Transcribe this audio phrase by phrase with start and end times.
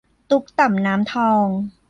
[0.29, 1.47] ตุ๊กต่ำน้ำทอง